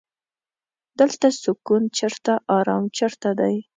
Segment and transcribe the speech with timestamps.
[0.99, 3.55] دلته سکون چرته ارام چرته دی.